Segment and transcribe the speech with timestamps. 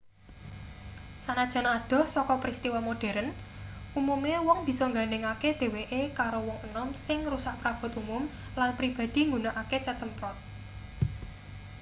[1.25, 3.29] sanajan adoh saka pristiwa modheren
[3.99, 8.23] umume wong bisa nggandhengake dheweke karo wong enom sing ngrusak prabot umum
[8.59, 10.37] lan pribadi nggunakake cet semprot